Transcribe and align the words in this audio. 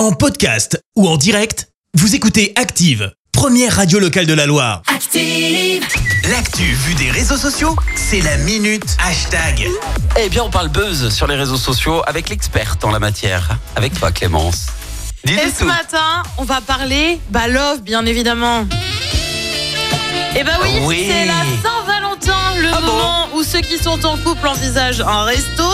En 0.00 0.12
podcast 0.12 0.80
ou 0.96 1.06
en 1.06 1.18
direct, 1.18 1.68
vous 1.92 2.14
écoutez 2.14 2.54
Active, 2.56 3.12
première 3.32 3.76
radio 3.76 3.98
locale 3.98 4.24
de 4.24 4.32
la 4.32 4.46
Loire. 4.46 4.80
Active. 4.86 5.84
L'actu 6.30 6.62
vue 6.62 6.94
des 6.94 7.10
réseaux 7.10 7.36
sociaux, 7.36 7.76
c'est 7.96 8.22
la 8.22 8.38
minute 8.38 8.96
hashtag. 9.06 9.68
Eh 10.18 10.30
bien, 10.30 10.44
on 10.44 10.48
parle 10.48 10.70
buzz 10.70 11.10
sur 11.14 11.26
les 11.26 11.36
réseaux 11.36 11.58
sociaux 11.58 12.00
avec 12.06 12.30
l'experte 12.30 12.82
en 12.86 12.90
la 12.92 12.98
matière, 12.98 13.58
avec 13.76 13.92
toi 13.92 14.10
Clémence. 14.10 14.68
Et 15.24 15.32
Dis-nous 15.32 15.50
ce 15.52 15.58
tout. 15.58 15.64
matin, 15.66 16.22
on 16.38 16.44
va 16.44 16.62
parler 16.62 17.20
bah 17.28 17.46
love 17.46 17.82
bien 17.82 18.06
évidemment. 18.06 18.66
Et 20.34 20.42
bah 20.44 20.52
oui, 20.62 20.68
Oui. 20.84 21.04
c'est 21.10 21.26
la 21.26 21.34
Saint-Valentin, 21.34 21.79
où 23.40 23.44
ceux 23.44 23.60
qui 23.60 23.78
sont 23.78 24.04
en 24.04 24.16
couple 24.18 24.46
envisagent 24.48 25.00
un 25.00 25.24
resto, 25.24 25.64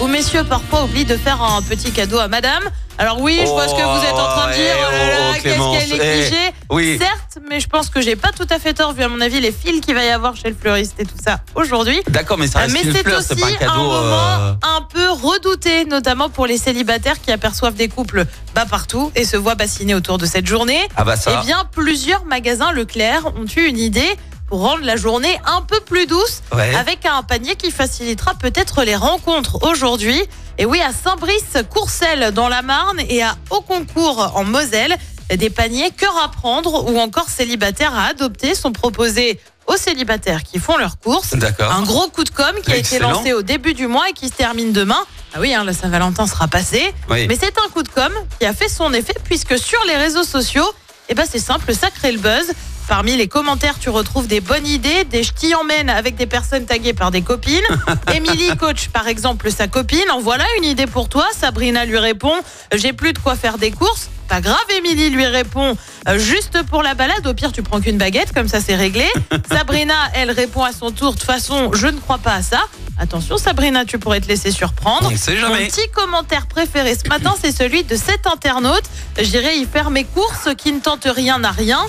où 0.00 0.06
messieurs 0.08 0.42
parfois 0.44 0.84
oublient 0.84 1.04
de 1.04 1.16
faire 1.16 1.40
un 1.40 1.62
petit 1.62 1.92
cadeau 1.92 2.18
à 2.18 2.26
madame. 2.26 2.62
Alors 2.98 3.20
oui, 3.20 3.38
je 3.40 3.46
vois 3.46 3.68
ce 3.68 3.74
que 3.74 3.80
vous 3.80 4.04
êtes 4.04 4.12
en 4.12 4.26
train 4.26 4.48
de 4.50 4.54
dire. 4.54 4.74
Oh, 4.76 4.84
Oh 4.90 5.34
eh, 5.44 5.56
oh, 5.58 5.72
qu'est-ce 5.72 5.88
qu'elle 5.88 6.00
est 6.00 6.18
eh, 6.18 6.20
cliché. 6.28 6.50
oui. 6.70 6.98
Certes, 7.00 7.38
mais 7.48 7.60
je 7.60 7.68
pense 7.68 7.88
que 7.90 8.00
j'ai 8.00 8.16
pas 8.16 8.30
tout 8.32 8.46
à 8.50 8.58
fait 8.58 8.74
tort 8.74 8.92
vu 8.92 9.02
à 9.04 9.08
mon 9.08 9.20
avis 9.20 9.40
les 9.40 9.52
fils 9.52 9.80
qu'il 9.80 9.94
va 9.94 10.04
y 10.04 10.08
avoir 10.10 10.36
chez 10.36 10.48
le 10.48 10.56
fleuriste 10.60 10.94
et 10.98 11.04
tout 11.04 11.16
ça 11.24 11.40
aujourd'hui. 11.54 12.00
D'accord, 12.08 12.38
mais 12.38 12.46
ça 12.48 12.58
Euh, 12.58 12.62
reste 12.62 12.74
Mais 12.74 12.82
une 12.82 12.92
c'est 12.92 13.02
fleur, 13.02 13.18
aussi 13.20 13.28
c'est 13.30 13.40
pas 13.40 13.46
un 13.46 13.52
un, 13.52 13.56
cadeau. 13.56 13.72
moment 13.82 14.16
euh, 14.40 14.52
un 14.62 14.82
peu 14.82 15.10
redouté, 15.10 15.84
notamment 15.84 16.28
pour 16.28 16.46
les 16.46 16.58
célibataires 16.58 17.20
qui 17.20 17.30
aperçoivent 17.30 17.74
des 17.74 17.88
couples 17.88 18.24
bas 18.54 18.66
partout 18.66 19.10
et 19.14 19.24
se 19.24 19.36
voient 19.36 19.54
bassiner 19.54 19.94
autour 19.94 20.18
de 20.18 20.26
cette 20.26 20.46
journée. 20.46 20.80
Ah 20.96 21.04
bah 21.04 21.16
ça. 21.16 21.40
Eh 21.42 21.46
bien, 21.46 21.64
plusieurs 21.70 22.24
magasins 22.24 22.72
Leclerc 22.72 23.26
ont 23.36 23.46
eu 23.56 23.66
une 23.66 23.78
idée 23.78 24.16
pour 24.52 24.60
rendre 24.60 24.84
la 24.84 24.96
journée 24.96 25.40
un 25.46 25.62
peu 25.62 25.80
plus 25.80 26.04
douce 26.04 26.42
Ouais. 26.54 26.74
avec 26.74 27.06
un 27.06 27.22
panier 27.22 27.56
qui 27.56 27.70
facilitera 27.70 28.34
peut-être 28.34 28.82
les 28.84 28.96
rencontres 28.96 29.62
aujourd'hui. 29.62 30.22
Et 30.58 30.66
oui, 30.66 30.78
à 30.82 30.90
Saint-Brice-Courcelles 30.92 32.32
dans 32.32 32.50
la 32.50 32.60
Marne 32.60 33.00
et 33.08 33.22
à 33.22 33.34
Auconcourt 33.48 34.32
en 34.34 34.44
Moselle, 34.44 34.94
des 35.34 35.48
paniers 35.48 35.90
cœur 35.90 36.14
à 36.22 36.28
prendre 36.30 36.84
ou 36.90 36.98
encore 36.98 37.30
célibataires 37.30 37.94
à 37.96 38.08
adopter 38.08 38.54
sont 38.54 38.72
proposés 38.72 39.40
aux 39.68 39.78
célibataires 39.78 40.42
qui 40.42 40.58
font 40.58 40.76
leurs 40.76 40.98
courses. 40.98 41.32
D'accord. 41.34 41.72
Un 41.72 41.80
gros 41.84 42.08
coup 42.08 42.24
de 42.24 42.28
com 42.28 42.52
qui 42.62 42.72
a 42.72 42.76
été 42.76 42.98
lancé 42.98 43.32
au 43.32 43.40
début 43.40 43.72
du 43.72 43.86
mois 43.86 44.06
et 44.10 44.12
qui 44.12 44.28
se 44.28 44.34
termine 44.34 44.74
demain. 44.74 45.00
Ah 45.32 45.38
oui, 45.40 45.54
hein, 45.54 45.64
la 45.64 45.72
Saint-Valentin 45.72 46.26
sera 46.26 46.46
passé. 46.46 46.92
Oui. 47.08 47.26
Mais 47.26 47.38
c'est 47.40 47.54
un 47.58 47.70
coup 47.70 47.82
de 47.82 47.88
com 47.88 48.12
qui 48.38 48.44
a 48.44 48.52
fait 48.52 48.68
son 48.68 48.92
effet 48.92 49.14
puisque 49.24 49.58
sur 49.58 49.82
les 49.86 49.96
réseaux 49.96 50.24
sociaux, 50.24 50.70
eh 51.08 51.14
ben 51.14 51.24
c'est 51.26 51.38
simple, 51.38 51.74
ça 51.74 51.88
crée 51.90 52.12
le 52.12 52.18
buzz. 52.18 52.52
Parmi 52.88 53.16
les 53.16 53.28
commentaires, 53.28 53.78
tu 53.78 53.88
retrouves 53.88 54.26
des 54.26 54.40
bonnes 54.40 54.66
idées, 54.66 55.04
des 55.04 55.22
ch'tis 55.22 55.54
emmènent 55.54 55.88
avec 55.90 56.14
des 56.16 56.26
personnes 56.26 56.66
taguées 56.66 56.92
par 56.92 57.10
des 57.10 57.22
copines. 57.22 57.60
Émilie 58.14 58.54
coach 58.58 58.88
par 58.88 59.08
exemple 59.08 59.50
sa 59.50 59.66
copine. 59.68 60.10
En 60.12 60.20
voilà 60.20 60.44
une 60.58 60.64
idée 60.64 60.86
pour 60.86 61.08
toi. 61.08 61.26
Sabrina 61.38 61.84
lui 61.84 61.98
répond 61.98 62.34
J'ai 62.74 62.92
plus 62.92 63.12
de 63.12 63.18
quoi 63.18 63.34
faire 63.36 63.56
des 63.58 63.70
courses. 63.70 64.10
Pas 64.28 64.40
grave, 64.40 64.58
Émilie 64.78 65.10
lui 65.10 65.26
répond 65.26 65.76
Euh, 66.08 66.18
Juste 66.18 66.62
pour 66.64 66.82
la 66.82 66.94
balade, 66.94 67.26
au 67.26 67.34
pire 67.34 67.52
tu 67.52 67.62
prends 67.62 67.80
qu'une 67.80 67.98
baguette, 67.98 68.32
comme 68.32 68.48
ça 68.48 68.60
c'est 68.60 68.74
réglé. 68.76 69.06
Sabrina, 69.50 69.94
elle 70.14 70.30
répond 70.30 70.62
à 70.64 70.72
son 70.72 70.90
tour 70.90 71.12
De 71.12 71.18
toute 71.18 71.26
façon, 71.26 71.70
je 71.74 71.86
ne 71.86 71.98
crois 71.98 72.18
pas 72.18 72.34
à 72.34 72.42
ça. 72.42 72.60
Attention 72.98 73.38
Sabrina, 73.38 73.84
tu 73.84 73.98
pourrais 73.98 74.20
te 74.20 74.28
laisser 74.28 74.50
surprendre. 74.50 75.08
On 75.08 75.12
ne 75.12 75.16
sait 75.16 75.34
Mon 75.34 75.40
jamais. 75.54 75.66
petit 75.68 75.88
commentaire 75.94 76.46
préféré 76.46 76.94
ce 76.94 77.08
matin, 77.08 77.34
c'est 77.40 77.56
celui 77.56 77.84
de 77.84 77.96
cet 77.96 78.26
internaute. 78.26 78.84
J'irai 79.18 79.56
y 79.56 79.64
faire 79.66 79.90
mes 79.90 80.04
courses, 80.04 80.48
qui 80.58 80.72
ne 80.72 80.80
tente 80.80 81.06
rien 81.10 81.38
n'a 81.38 81.50
rien. 81.52 81.80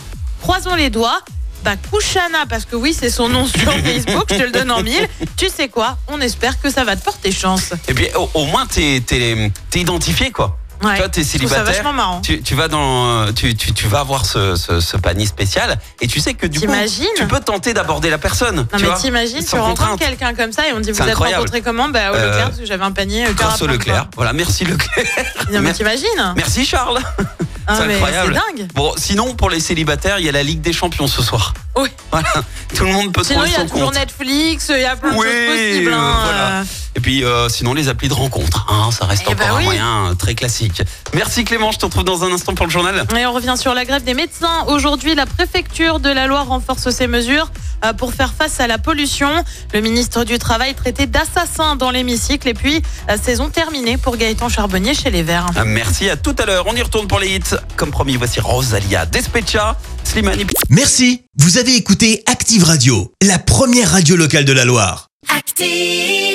Croisons 0.43 0.75
les 0.75 0.89
doigts. 0.89 1.19
Bah, 1.63 1.75
Kouchana, 1.89 2.45
parce 2.49 2.65
que 2.65 2.75
oui, 2.75 2.93
c'est 2.97 3.09
son 3.09 3.29
nom 3.29 3.47
sur 3.47 3.71
Facebook, 3.85 4.25
je 4.29 4.35
te 4.35 4.43
le 4.43 4.51
donne 4.51 4.69
en 4.69 4.83
mille. 4.83 5.07
Tu 5.37 5.47
sais 5.47 5.69
quoi? 5.69 5.97
On 6.09 6.19
espère 6.19 6.59
que 6.61 6.69
ça 6.69 6.83
va 6.83 6.97
te 6.97 7.03
porter 7.03 7.31
chance. 7.31 7.71
Et 7.87 7.93
puis 7.93 8.07
au, 8.15 8.29
au 8.33 8.45
moins 8.47 8.65
t'es 8.65 9.01
t'es 9.05 9.49
t'es 9.69 9.79
identifié 9.79 10.31
quoi. 10.31 10.57
Ouais. 10.83 10.97
Toi 10.97 11.07
t'es 11.07 11.23
ça 11.23 11.29
célibataire. 11.31 11.63
vachement 11.63 11.93
marrant. 11.93 12.19
Tu, 12.19 12.41
tu 12.41 12.55
vas 12.55 12.67
dans 12.67 13.31
tu, 13.31 13.55
tu, 13.55 13.71
tu 13.71 13.87
vas 13.87 14.01
avoir 14.01 14.25
ce, 14.25 14.57
ce, 14.57 14.81
ce 14.81 14.97
panier 14.97 15.25
spécial 15.25 15.79
et 16.01 16.07
tu 16.09 16.19
sais 16.19 16.33
que 16.33 16.45
du 16.45 16.59
coup 16.59 16.67
tu 17.15 17.25
peux 17.27 17.39
tenter 17.39 17.73
d'aborder 17.73 18.09
la 18.09 18.17
personne. 18.17 18.57
Non 18.57 18.77
tu 18.77 18.83
mais 18.85 18.93
t'imagines, 18.95 19.45
tu 19.45 19.55
rencontres 19.55 19.95
quelqu'un 19.97 20.33
comme 20.33 20.51
ça 20.51 20.67
et 20.67 20.73
on 20.73 20.81
dit 20.81 20.91
vous 20.91 21.01
êtes 21.01 21.15
rencontrés 21.15 21.61
comment? 21.61 21.87
Bah 21.87 22.11
au 22.11 22.15
Euh, 22.15 22.25
Leclerc 22.27 22.47
parce 22.47 22.59
que 22.59 22.65
j'avais 22.65 22.83
un 22.83 22.91
panier. 22.91 23.25
euh, 23.27 23.31
Grâce 23.33 23.61
au 23.61 23.67
Leclerc. 23.67 24.07
Voilà, 24.17 24.33
merci 24.33 24.65
Leclerc. 24.65 25.05
Non 25.53 25.61
mais 25.61 25.71
t'imagines? 25.71 26.33
Merci 26.35 26.65
Charles. 26.65 26.99
Ah, 27.67 27.75
c'est 27.77 27.93
incroyable. 27.93 28.39
C'est 28.55 28.57
dingue. 28.63 28.69
Bon, 28.73 28.93
sinon 28.97 29.35
pour 29.35 29.49
les 29.49 29.59
célibataires, 29.59 30.19
il 30.19 30.25
y 30.25 30.29
a 30.29 30.31
la 30.31 30.43
Ligue 30.43 30.61
des 30.61 30.73
Champions 30.73 31.07
ce 31.07 31.21
soir. 31.21 31.53
Oui. 31.77 31.89
Voilà, 32.11 32.27
tout 32.75 32.83
le 32.85 32.91
monde 32.91 33.11
peut 33.13 33.23
Sinon 33.23 33.39
trouver 33.39 33.49
il 33.55 33.59
y 33.59 33.61
a 33.61 33.65
toujours 33.67 33.85
compte. 33.87 33.95
Netflix, 33.95 34.71
il 34.75 34.81
y 34.81 34.85
a 34.85 34.95
plein 34.95 35.11
de 35.11 35.17
Oui, 35.17 35.25
choses 35.25 35.55
possibles. 35.57 35.91
euh, 35.93 35.97
hein, 35.97 36.19
voilà. 36.23 36.63
Et 36.95 36.99
puis 36.99 37.23
euh, 37.23 37.49
sinon 37.49 37.73
les 37.73 37.87
applis 37.89 38.07
de 38.09 38.13
rencontre, 38.13 38.67
hein, 38.69 38.89
ça 38.91 39.05
reste 39.05 39.23
Eh 39.27 39.31
encore 39.33 39.47
ben 39.47 39.53
un 39.53 39.57
oui. 39.57 39.63
moyen 39.63 40.05
euh, 40.11 40.13
très 40.13 40.35
classique. 40.35 40.83
Merci 41.15 41.43
Clément, 41.45 41.71
je 41.71 41.79
te 41.79 41.85
retrouve 41.85 42.03
dans 42.03 42.23
un 42.23 42.31
instant 42.31 42.53
pour 42.53 42.67
le 42.67 42.71
journal. 42.71 43.05
Et 43.17 43.25
on 43.25 43.33
revient 43.33 43.55
sur 43.57 43.73
la 43.73 43.85
grève 43.85 44.03
des 44.03 44.13
médecins. 44.13 44.65
Aujourd'hui, 44.67 45.15
la 45.15 45.25
préfecture 45.25 45.99
de 45.99 46.09
la 46.11 46.27
Loire 46.27 46.45
renforce 46.47 46.89
ses 46.91 47.07
mesures 47.07 47.49
pour 47.91 48.13
faire 48.13 48.33
face 48.33 48.61
à 48.61 48.67
la 48.67 48.77
pollution. 48.77 49.29
Le 49.73 49.81
ministre 49.81 50.23
du 50.23 50.39
Travail 50.39 50.73
traité 50.73 51.07
d'assassin 51.07 51.75
dans 51.75 51.91
l'hémicycle. 51.91 52.47
Et 52.47 52.53
puis, 52.53 52.81
euh, 53.09 53.17
saison 53.21 53.49
terminée 53.49 53.97
pour 53.97 54.15
Gaëtan 54.15 54.47
Charbonnier 54.47 54.93
chez 54.93 55.11
les 55.11 55.23
Verts. 55.23 55.47
Euh, 55.57 55.63
Merci 55.65 56.09
à 56.09 56.15
tout 56.15 56.35
à 56.39 56.45
l'heure. 56.45 56.65
On 56.67 56.75
y 56.75 56.81
retourne 56.81 57.07
pour 57.07 57.19
les 57.19 57.35
hits. 57.35 57.55
Comme 57.75 57.91
promis, 57.91 58.15
voici 58.15 58.39
Rosalia, 58.39 59.05
Despecha, 59.05 59.75
Slimane 60.05 60.39
et 60.39 60.47
Merci, 60.69 61.23
vous 61.37 61.57
avez 61.57 61.75
écouté 61.75 62.23
Active 62.27 62.63
Radio, 62.63 63.11
la 63.21 63.39
première 63.39 63.91
radio 63.91 64.15
locale 64.15 64.45
de 64.45 64.53
la 64.53 64.63
Loire. 64.63 65.07
Active. 65.35 66.32